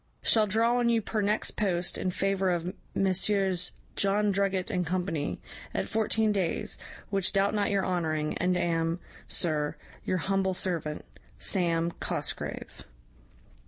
[0.23, 5.39] Shall draw on you per next post, in favour of Messieurs John Drugget and company,
[5.75, 6.79] at fourteen days,
[7.11, 11.05] which doubt not your honouring, and am, Sir, your humble servant,
[11.37, 11.91] 'SAM.
[11.99, 12.83] COSGRAVE.'